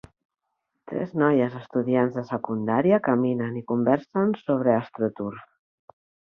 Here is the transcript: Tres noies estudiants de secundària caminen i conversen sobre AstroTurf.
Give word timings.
Tres 0.91 1.11
noies 1.23 1.57
estudiants 1.59 2.17
de 2.17 2.23
secundària 2.31 3.01
caminen 3.11 3.61
i 3.63 3.65
conversen 3.75 4.35
sobre 4.43 4.77
AstroTurf. 4.81 5.49